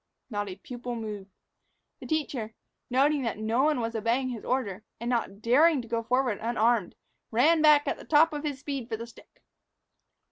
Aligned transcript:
Not 0.31 0.49
a 0.49 0.55
pupil 0.55 0.95
moved. 0.95 1.29
The 1.99 2.07
teacher, 2.07 2.55
noting 2.89 3.21
that 3.21 3.37
no 3.37 3.61
one 3.61 3.79
was 3.79 3.93
obeying 3.93 4.29
his 4.29 4.43
order, 4.43 4.83
and 4.99 5.11
not 5.11 5.43
daring 5.43 5.79
to 5.83 5.87
go 5.87 6.01
forward 6.01 6.39
unarmed, 6.41 6.95
ran 7.29 7.61
back 7.61 7.87
at 7.87 7.97
the 7.99 8.03
top 8.05 8.33
of 8.33 8.43
his 8.43 8.57
speed 8.57 8.89
for 8.89 8.97
the 8.97 9.05
stick. 9.05 9.43